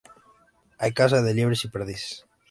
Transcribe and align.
Hay 0.79 0.93
caza 0.93 1.21
de 1.21 1.35
liebres 1.35 1.63
y 1.63 1.67
perdices. 1.67 2.25